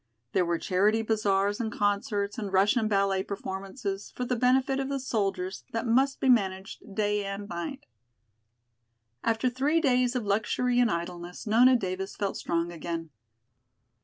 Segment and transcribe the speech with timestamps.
[0.31, 4.99] There were charity bazaars and concerts and Russian ballet performances, for the benefit of the
[4.99, 7.85] soldiers, that must be managed day and night.
[9.23, 13.11] After three days of luxury and idleness Nona Davis felt strong again.